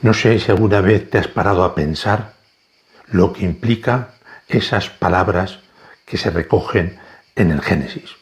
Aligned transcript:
No 0.00 0.14
sé 0.14 0.38
si 0.38 0.52
alguna 0.52 0.80
vez 0.80 1.10
te 1.10 1.18
has 1.18 1.26
parado 1.26 1.64
a 1.64 1.74
pensar 1.74 2.34
lo 3.08 3.32
que 3.32 3.44
implica 3.44 4.10
esas 4.46 4.90
palabras 4.90 5.58
que 6.06 6.16
se 6.16 6.30
recogen 6.30 7.00
en 7.34 7.50
el 7.50 7.60
Génesis, 7.62 8.12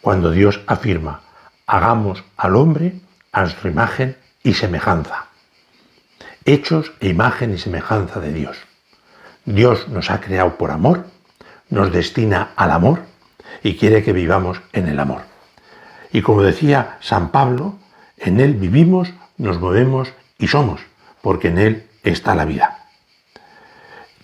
cuando 0.00 0.30
Dios 0.30 0.60
afirma, 0.68 1.22
hagamos 1.66 2.22
al 2.36 2.54
hombre 2.54 2.94
a 3.32 3.40
nuestra 3.40 3.70
imagen 3.70 4.16
y 4.44 4.54
semejanza, 4.54 5.26
hechos 6.44 6.92
e 7.00 7.08
imagen 7.08 7.54
y 7.54 7.58
semejanza 7.58 8.20
de 8.20 8.32
Dios. 8.32 8.58
Dios 9.44 9.88
nos 9.88 10.12
ha 10.12 10.20
creado 10.20 10.56
por 10.58 10.70
amor, 10.70 11.06
nos 11.70 11.92
destina 11.92 12.52
al 12.54 12.70
amor 12.70 13.02
y 13.64 13.76
quiere 13.76 14.04
que 14.04 14.12
vivamos 14.12 14.62
en 14.72 14.86
el 14.86 15.00
amor. 15.00 15.22
Y 16.12 16.22
como 16.22 16.42
decía 16.42 16.98
San 17.00 17.30
Pablo, 17.30 17.78
en 18.16 18.38
Él 18.38 18.54
vivimos, 18.54 19.12
nos 19.38 19.58
movemos 19.58 20.12
y 20.38 20.46
somos 20.46 20.89
porque 21.22 21.48
en 21.48 21.58
Él 21.58 21.84
está 22.02 22.34
la 22.34 22.44
vida. 22.44 22.86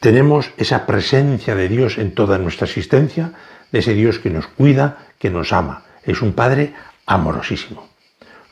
Tenemos 0.00 0.50
esa 0.56 0.86
presencia 0.86 1.54
de 1.54 1.68
Dios 1.68 1.98
en 1.98 2.14
toda 2.14 2.38
nuestra 2.38 2.66
existencia, 2.66 3.32
de 3.72 3.78
ese 3.80 3.94
Dios 3.94 4.18
que 4.18 4.30
nos 4.30 4.46
cuida, 4.46 4.98
que 5.18 5.30
nos 5.30 5.52
ama. 5.52 5.84
Es 6.04 6.22
un 6.22 6.32
Padre 6.32 6.74
amorosísimo. 7.06 7.88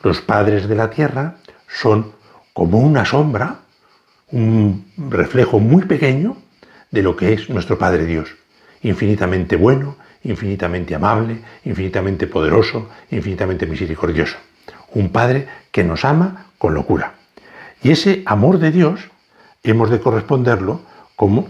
Los 0.02 0.20
padres 0.20 0.68
de 0.68 0.74
la 0.74 0.90
tierra 0.90 1.36
son 1.68 2.12
como 2.52 2.78
una 2.78 3.04
sombra, 3.04 3.60
un 4.30 4.86
reflejo 4.96 5.60
muy 5.60 5.84
pequeño 5.84 6.36
de 6.90 7.02
lo 7.02 7.16
que 7.16 7.32
es 7.32 7.50
nuestro 7.50 7.78
Padre 7.78 8.04
Dios. 8.04 8.34
Infinitamente 8.82 9.56
bueno, 9.56 9.96
infinitamente 10.22 10.94
amable, 10.94 11.40
infinitamente 11.64 12.26
poderoso, 12.26 12.90
infinitamente 13.10 13.66
misericordioso. 13.66 14.36
Un 14.92 15.10
Padre 15.10 15.48
que 15.72 15.84
nos 15.84 16.04
ama 16.04 16.46
con 16.58 16.74
locura. 16.74 17.14
Y 17.84 17.90
ese 17.90 18.22
amor 18.24 18.58
de 18.58 18.72
Dios 18.72 19.10
hemos 19.62 19.90
de 19.90 20.00
corresponderlo 20.00 20.80
como 21.16 21.48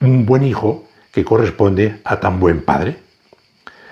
un 0.00 0.24
buen 0.24 0.42
hijo 0.42 0.88
que 1.12 1.22
corresponde 1.22 2.00
a 2.02 2.18
tan 2.18 2.40
buen 2.40 2.64
padre. 2.64 2.96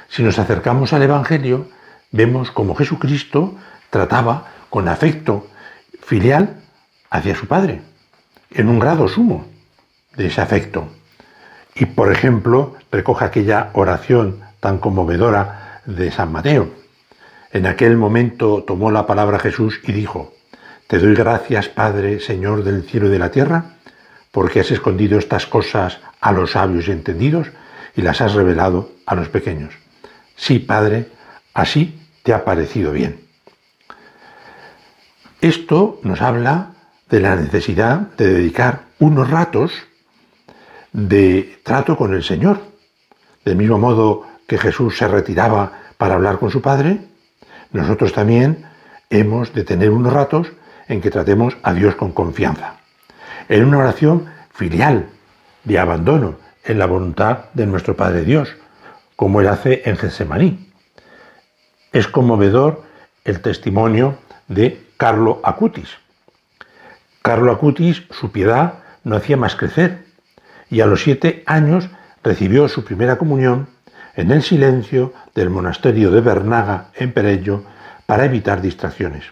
Si 0.08 0.22
nos 0.22 0.38
acercamos 0.38 0.94
al 0.94 1.02
Evangelio, 1.02 1.68
vemos 2.10 2.50
como 2.50 2.74
Jesucristo 2.74 3.54
trataba 3.90 4.46
con 4.70 4.88
afecto 4.88 5.46
filial 6.00 6.56
hacia 7.10 7.36
su 7.36 7.46
Padre, 7.46 7.82
en 8.50 8.68
un 8.68 8.78
grado 8.78 9.06
sumo 9.06 9.46
de 10.16 10.28
ese 10.28 10.40
afecto. 10.40 10.88
Y, 11.74 11.84
por 11.84 12.10
ejemplo, 12.10 12.76
recoge 12.90 13.26
aquella 13.26 13.70
oración 13.74 14.40
tan 14.60 14.78
conmovedora 14.78 15.82
de 15.84 16.10
San 16.10 16.32
Mateo. 16.32 16.70
En 17.52 17.66
aquel 17.66 17.98
momento 17.98 18.64
tomó 18.66 18.90
la 18.90 19.06
palabra 19.06 19.38
Jesús 19.38 19.80
y 19.84 19.92
dijo, 19.92 20.32
te 20.86 20.98
doy 20.98 21.14
gracias, 21.14 21.68
Padre, 21.68 22.20
Señor 22.20 22.62
del 22.62 22.84
cielo 22.84 23.06
y 23.06 23.10
de 23.10 23.18
la 23.18 23.30
tierra, 23.30 23.76
porque 24.30 24.60
has 24.60 24.70
escondido 24.70 25.18
estas 25.18 25.46
cosas 25.46 26.00
a 26.20 26.32
los 26.32 26.52
sabios 26.52 26.88
y 26.88 26.92
entendidos 26.92 27.48
y 27.96 28.02
las 28.02 28.20
has 28.20 28.34
revelado 28.34 28.90
a 29.06 29.14
los 29.14 29.28
pequeños. 29.28 29.74
Sí, 30.36 30.58
Padre, 30.58 31.08
así 31.54 32.00
te 32.22 32.34
ha 32.34 32.44
parecido 32.44 32.92
bien. 32.92 33.20
Esto 35.40 36.00
nos 36.02 36.20
habla 36.20 36.70
de 37.08 37.20
la 37.20 37.36
necesidad 37.36 38.00
de 38.16 38.32
dedicar 38.32 38.84
unos 38.98 39.30
ratos 39.30 39.72
de 40.92 41.60
trato 41.62 41.96
con 41.96 42.14
el 42.14 42.22
Señor. 42.22 42.60
Del 43.44 43.56
mismo 43.56 43.78
modo 43.78 44.26
que 44.46 44.58
Jesús 44.58 44.96
se 44.96 45.06
retiraba 45.06 45.80
para 45.96 46.14
hablar 46.14 46.38
con 46.38 46.50
su 46.50 46.60
Padre, 46.62 47.08
nosotros 47.72 48.12
también 48.12 48.64
hemos 49.10 49.52
de 49.52 49.64
tener 49.64 49.90
unos 49.90 50.12
ratos 50.12 50.52
en 50.88 51.00
que 51.00 51.10
tratemos 51.10 51.56
a 51.62 51.72
Dios 51.72 51.94
con 51.94 52.12
confianza. 52.12 52.76
En 53.48 53.64
una 53.64 53.78
oración 53.78 54.26
filial, 54.52 55.08
de 55.64 55.78
abandono 55.78 56.36
en 56.64 56.78
la 56.78 56.86
voluntad 56.86 57.46
de 57.54 57.66
nuestro 57.66 57.96
Padre 57.96 58.24
Dios, 58.24 58.54
como 59.16 59.40
él 59.40 59.48
hace 59.48 59.82
en 59.84 59.96
Getsemaní. 59.96 60.70
Es 61.92 62.08
conmovedor 62.08 62.82
el 63.24 63.40
testimonio 63.40 64.18
de 64.48 64.86
Carlo 64.96 65.40
Acutis. 65.42 65.88
Carlo 67.22 67.52
Acutis, 67.52 68.02
su 68.10 68.30
piedad 68.32 68.74
no 69.04 69.16
hacía 69.16 69.36
más 69.36 69.56
crecer, 69.56 70.04
y 70.70 70.80
a 70.80 70.86
los 70.86 71.02
siete 71.02 71.42
años 71.46 71.88
recibió 72.22 72.68
su 72.68 72.84
primera 72.84 73.16
comunión 73.16 73.68
en 74.16 74.30
el 74.30 74.42
silencio 74.42 75.12
del 75.34 75.50
monasterio 75.50 76.10
de 76.10 76.20
Bernaga, 76.20 76.88
en 76.94 77.12
Perello, 77.12 77.64
para 78.06 78.24
evitar 78.24 78.60
distracciones. 78.60 79.24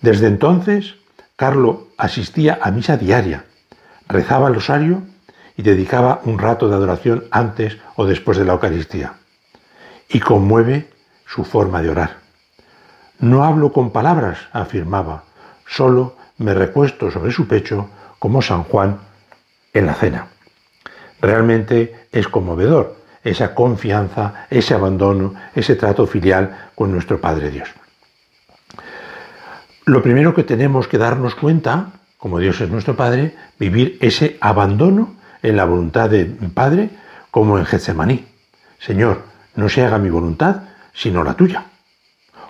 Desde 0.00 0.26
entonces, 0.26 0.94
Carlo 1.36 1.88
asistía 1.96 2.58
a 2.62 2.70
misa 2.70 2.96
diaria, 2.96 3.44
rezaba 4.08 4.48
el 4.48 4.54
rosario 4.54 5.02
y 5.56 5.62
dedicaba 5.62 6.20
un 6.24 6.38
rato 6.38 6.68
de 6.68 6.74
adoración 6.74 7.24
antes 7.30 7.78
o 7.96 8.04
después 8.04 8.38
de 8.38 8.44
la 8.44 8.52
Eucaristía. 8.52 9.14
Y 10.08 10.20
conmueve 10.20 10.88
su 11.26 11.44
forma 11.44 11.82
de 11.82 11.90
orar. 11.90 12.18
No 13.18 13.44
hablo 13.44 13.72
con 13.72 13.90
palabras, 13.90 14.38
afirmaba, 14.52 15.24
solo 15.66 16.16
me 16.38 16.54
recuesto 16.54 17.10
sobre 17.10 17.32
su 17.32 17.48
pecho 17.48 17.88
como 18.18 18.42
San 18.42 18.64
Juan 18.64 19.00
en 19.72 19.86
la 19.86 19.94
cena. 19.94 20.28
Realmente 21.20 22.08
es 22.12 22.28
conmovedor 22.28 22.96
esa 23.24 23.54
confianza, 23.54 24.46
ese 24.50 24.74
abandono, 24.74 25.34
ese 25.54 25.74
trato 25.74 26.06
filial 26.06 26.70
con 26.74 26.92
nuestro 26.92 27.20
Padre 27.20 27.50
Dios. 27.50 27.68
Lo 29.88 30.02
primero 30.02 30.34
que 30.34 30.42
tenemos 30.42 30.88
que 30.88 30.98
darnos 30.98 31.36
cuenta, 31.36 31.92
como 32.18 32.40
Dios 32.40 32.60
es 32.60 32.68
nuestro 32.68 32.96
Padre, 32.96 33.36
vivir 33.56 33.98
ese 34.00 34.36
abandono 34.40 35.14
en 35.44 35.56
la 35.56 35.64
voluntad 35.64 36.10
de 36.10 36.24
mi 36.24 36.48
Padre, 36.48 36.90
como 37.30 37.56
en 37.56 37.64
Getsemaní. 37.64 38.26
Señor, 38.80 39.22
no 39.54 39.68
se 39.68 39.84
haga 39.84 39.98
mi 39.98 40.10
voluntad, 40.10 40.62
sino 40.92 41.22
la 41.22 41.34
tuya. 41.34 41.66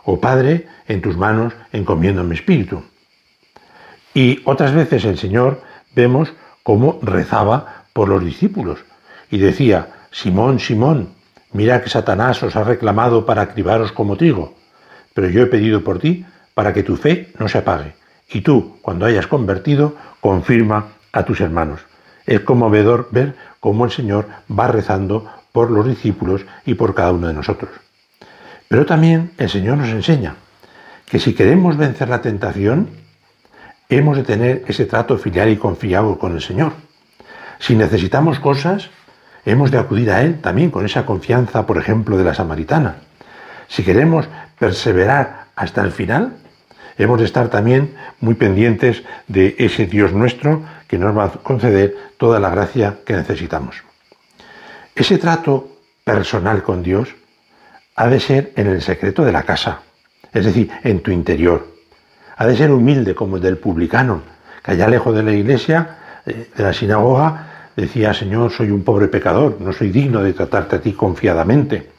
O 0.04 0.18
Padre, 0.18 0.66
en 0.88 1.02
tus 1.02 1.18
manos 1.18 1.52
encomiendo 1.74 2.24
mi 2.24 2.36
espíritu. 2.36 2.82
Y 4.14 4.40
otras 4.46 4.72
veces 4.72 5.04
el 5.04 5.18
Señor 5.18 5.60
vemos 5.94 6.32
cómo 6.62 6.98
rezaba 7.02 7.84
por 7.92 8.08
los 8.08 8.24
discípulos 8.24 8.78
y 9.30 9.36
decía, 9.36 10.06
Simón, 10.10 10.58
Simón, 10.58 11.10
mira 11.52 11.82
que 11.82 11.90
Satanás 11.90 12.42
os 12.42 12.56
ha 12.56 12.64
reclamado 12.64 13.26
para 13.26 13.52
cribaros 13.52 13.92
como 13.92 14.16
trigo, 14.16 14.54
pero 15.12 15.28
yo 15.28 15.42
he 15.42 15.46
pedido 15.46 15.84
por 15.84 15.98
ti 15.98 16.24
para 16.56 16.72
que 16.72 16.82
tu 16.82 16.96
fe 16.96 17.34
no 17.38 17.48
se 17.48 17.58
apague. 17.58 17.92
Y 18.30 18.40
tú, 18.40 18.78
cuando 18.80 19.04
hayas 19.04 19.26
convertido, 19.26 19.94
confirma 20.22 20.86
a 21.12 21.22
tus 21.22 21.42
hermanos. 21.42 21.80
Es 22.24 22.40
conmovedor 22.40 23.08
ver 23.10 23.34
cómo 23.60 23.84
el 23.84 23.90
Señor 23.90 24.26
va 24.50 24.66
rezando 24.66 25.30
por 25.52 25.70
los 25.70 25.86
discípulos 25.86 26.46
y 26.64 26.72
por 26.72 26.94
cada 26.94 27.12
uno 27.12 27.28
de 27.28 27.34
nosotros. 27.34 27.70
Pero 28.68 28.86
también 28.86 29.32
el 29.36 29.50
Señor 29.50 29.76
nos 29.76 29.90
enseña 29.90 30.36
que 31.04 31.18
si 31.18 31.34
queremos 31.34 31.76
vencer 31.76 32.08
la 32.08 32.22
tentación, 32.22 32.88
hemos 33.90 34.16
de 34.16 34.22
tener 34.22 34.64
ese 34.66 34.86
trato 34.86 35.18
filial 35.18 35.50
y 35.50 35.58
confiado 35.58 36.18
con 36.18 36.32
el 36.32 36.40
Señor. 36.40 36.72
Si 37.58 37.76
necesitamos 37.76 38.40
cosas, 38.40 38.88
hemos 39.44 39.70
de 39.70 39.76
acudir 39.76 40.10
a 40.10 40.22
Él 40.22 40.40
también 40.40 40.70
con 40.70 40.86
esa 40.86 41.04
confianza, 41.04 41.66
por 41.66 41.76
ejemplo, 41.76 42.16
de 42.16 42.24
la 42.24 42.32
samaritana. 42.32 42.96
Si 43.68 43.82
queremos 43.82 44.26
perseverar 44.58 45.48
hasta 45.54 45.82
el 45.82 45.92
final, 45.92 46.38
hemos 46.98 47.18
de 47.18 47.26
estar 47.26 47.48
también 47.48 47.94
muy 48.20 48.34
pendientes 48.34 49.02
de 49.28 49.54
ese 49.58 49.86
Dios 49.86 50.12
nuestro 50.12 50.62
que 50.88 50.98
nos 50.98 51.16
va 51.16 51.24
a 51.24 51.30
conceder 51.30 51.94
toda 52.16 52.40
la 52.40 52.50
gracia 52.50 52.98
que 53.04 53.14
necesitamos. 53.14 53.82
Ese 54.94 55.18
trato 55.18 55.68
personal 56.04 56.62
con 56.62 56.82
Dios 56.82 57.14
ha 57.96 58.08
de 58.08 58.20
ser 58.20 58.52
en 58.56 58.68
el 58.68 58.82
secreto 58.82 59.24
de 59.24 59.32
la 59.32 59.42
casa, 59.42 59.80
es 60.32 60.44
decir, 60.44 60.70
en 60.84 61.00
tu 61.00 61.10
interior. 61.10 61.66
Ha 62.36 62.46
de 62.46 62.56
ser 62.56 62.70
humilde 62.70 63.14
como 63.14 63.36
el 63.36 63.42
del 63.42 63.58
publicano, 63.58 64.22
que 64.62 64.72
allá 64.72 64.88
lejos 64.88 65.14
de 65.14 65.22
la 65.22 65.32
iglesia, 65.32 65.98
eh, 66.24 66.50
de 66.54 66.62
la 66.62 66.72
sinagoga, 66.72 67.70
decía, 67.76 68.14
Señor, 68.14 68.52
soy 68.52 68.70
un 68.70 68.84
pobre 68.84 69.08
pecador, 69.08 69.60
no 69.60 69.72
soy 69.72 69.90
digno 69.90 70.22
de 70.22 70.32
tratarte 70.32 70.76
a 70.76 70.80
ti 70.80 70.92
confiadamente. 70.92 71.90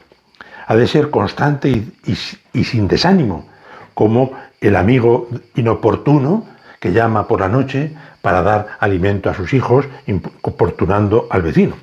Ha 0.67 0.75
de 0.75 0.87
ser 0.87 1.09
constante 1.09 1.69
y 1.69 2.63
sin 2.63 2.87
desánimo, 2.87 3.47
como 3.97 4.33
el 4.61 4.75
amigo 4.75 5.27
inoportuno 5.55 6.45
que 6.79 6.91
llama 6.91 7.27
por 7.27 7.39
la 7.39 7.49
noche 7.49 7.97
para 8.21 8.43
dar 8.43 8.77
alimento 8.79 9.27
a 9.27 9.33
sus 9.33 9.55
hijos, 9.55 9.87
oportunando 10.43 11.25
al 11.31 11.41
vecino. 11.41 11.75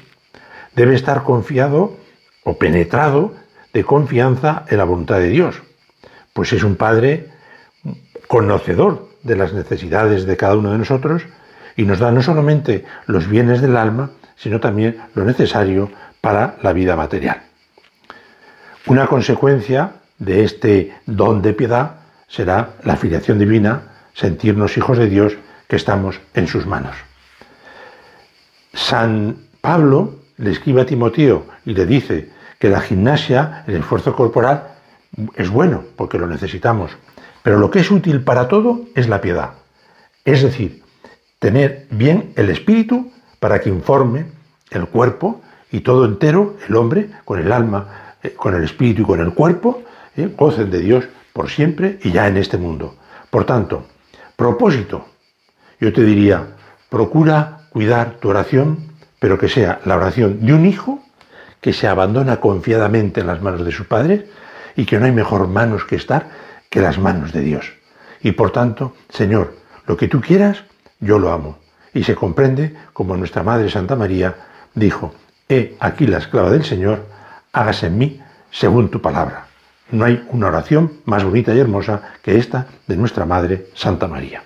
Debe 0.77 0.95
estar 0.95 1.25
confiado 1.25 1.97
o 2.45 2.57
penetrado 2.57 3.35
de 3.73 3.83
confianza 3.83 4.65
en 4.69 4.79
la 4.79 4.85
voluntad 4.85 5.19
de 5.19 5.29
Dios, 5.29 5.61
pues 6.33 6.53
es 6.53 6.63
un 6.63 6.77
padre 6.77 7.31
conocedor 8.29 9.09
de 9.25 9.35
las 9.35 9.53
necesidades 9.53 10.25
de 10.25 10.37
cada 10.37 10.57
uno 10.57 10.71
de 10.71 10.79
nosotros 10.79 11.23
y 11.77 11.83
nos 11.83 11.99
da 11.99 12.13
no 12.13 12.23
solamente 12.23 12.85
los 13.07 13.27
bienes 13.27 13.61
del 13.61 13.77
alma, 13.77 14.13
sino 14.37 14.61
también 14.61 14.99
lo 15.17 15.25
necesario 15.25 15.91
para 16.21 16.59
la 16.63 16.73
vida 16.73 16.95
material. 16.95 17.43
Una 18.87 19.09
consecuencia 19.09 19.95
de 20.21 20.45
este 20.45 20.95
don 21.07 21.43
de 21.43 21.55
piedad 21.55 22.04
será 22.29 22.75
la 22.83 22.97
filiación 22.97 23.39
divina, 23.39 23.93
sentirnos 24.15 24.77
hijos 24.77 24.99
de 24.99 25.09
Dios, 25.09 25.37
que 25.69 25.77
estamos 25.77 26.21
en 26.35 26.47
sus 26.47 26.67
manos. 26.67 26.97
San 28.73 29.37
Pablo 29.61 30.21
le 30.37 30.51
escribe 30.51 30.83
a 30.83 30.87
Timoteo 30.87 31.47
y 31.65 31.75
le 31.75 31.87
dice 31.87 32.31
que 32.59 32.69
la 32.69 32.81
gimnasia, 32.81 33.65
el 33.67 33.77
esfuerzo 33.77 34.15
corporal, 34.15 34.75
es 35.37 35.49
bueno 35.49 35.85
porque 35.97 36.19
lo 36.19 36.27
necesitamos, 36.27 36.91
pero 37.43 37.59
lo 37.59 37.71
que 37.71 37.81
es 37.81 37.91
útil 37.91 38.23
para 38.23 38.49
todo 38.49 38.83
es 38.95 39.09
la 39.09 39.21
piedad. 39.21 39.53
Es 40.25 40.43
decir, 40.43 40.83
tener 41.39 41.87
bien 41.91 42.33
el 42.37 42.51
espíritu 42.51 43.13
para 43.39 43.61
que 43.61 43.69
informe 43.69 44.27
el 44.71 44.87
cuerpo 44.87 45.43
y 45.71 45.81
todo 45.81 46.05
entero, 46.05 46.57
el 46.69 46.77
hombre, 46.77 47.11
con 47.25 47.39
el 47.39 47.53
alma, 47.53 48.17
eh, 48.23 48.31
con 48.35 48.55
el 48.55 48.65
espíritu 48.65 49.03
y 49.03 49.05
con 49.05 49.21
el 49.21 49.35
cuerpo, 49.35 49.83
eh, 50.17 50.33
gocen 50.37 50.71
de 50.71 50.81
Dios 50.81 51.05
por 51.35 51.51
siempre 51.51 51.99
y 52.03 52.13
ya 52.13 52.29
en 52.29 52.39
este 52.39 52.57
mundo. 52.57 52.95
Por 53.29 53.45
tanto, 53.45 53.85
propósito, 54.37 55.07
yo 55.81 55.93
te 55.93 56.03
diría, 56.05 56.47
procura 56.89 57.67
cuidar 57.71 58.19
tu 58.21 58.31
oración, 58.31 58.79
pero 59.19 59.37
que 59.37 59.49
sea 59.49 59.81
la 59.85 59.97
oración 59.97 60.47
de 60.47 60.55
un 60.55 60.65
hijo 60.65 61.03
que 61.61 61.73
se 61.73 61.89
abandona 61.89 62.39
confiadamente 62.41 63.21
en 63.21 63.27
las 63.27 63.43
manos 63.43 63.65
de 63.65 63.73
sus 63.73 63.87
padres 63.87 64.25
y 64.77 64.87
que 64.87 64.99
no 64.99 65.07
hay 65.07 65.13
mejor 65.13 65.49
manos 65.49 65.85
que 65.85 65.97
estar 65.97 66.29
que 66.71 66.81
las 66.81 66.99
manos 66.99 67.33
de 67.33 67.41
Dios. 67.41 67.73
Y 68.23 68.33
por 68.33 68.53
tanto, 68.53 68.95
Señor, 69.09 69.57
lo 69.87 69.97
que 69.97 70.09
tú 70.09 70.21
quieras, 70.21 70.63
yo 71.01 71.19
lo 71.19 71.33
amo. 71.33 71.59
Y 71.93 72.05
se 72.05 72.15
comprende 72.15 72.75
como 72.93 73.17
nuestra 73.17 73.43
Madre 73.43 73.71
Santa 73.71 73.97
María 73.97 74.37
dijo, 74.75 75.13
He 75.49 75.77
aquí 75.81 76.07
la 76.07 76.19
esclava 76.19 76.51
del 76.51 76.65
Señor, 76.65 77.07
hágase 77.53 77.89
en 77.89 77.99
mí 77.99 78.21
según 78.51 78.89
tu 78.89 79.01
palabra. 79.03 79.49
No 79.91 80.05
hay 80.05 80.27
una 80.31 80.49
oración 80.49 80.93
más 81.05 81.25
bonita 81.25 81.55
y 81.55 81.61
hermosa 81.61 82.15
que 82.23 82.39
esta 82.39 82.67
de 82.87 82.97
nuestra 82.97 83.25
Madre 83.25 83.67
Santa 83.75 84.09
María. 84.09 84.43